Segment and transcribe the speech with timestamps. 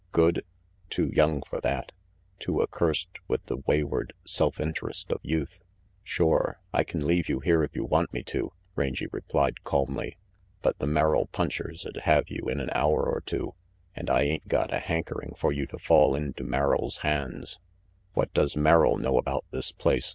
[0.13, 0.43] Good?
[0.89, 1.91] Too young for that.
[2.39, 5.61] Too accursed with the wayward self interest of youth.
[6.03, 10.17] "Shore, I can leave you here if you want me to," Rangy replied calmly,
[10.63, 13.53] "but the Merrill punchers'd have you in an hour or two,
[13.95, 17.59] and I ain't got a hanker ing for you to fall into Merrill's hands
[18.15, 20.09] "What does Merrill know about this place?"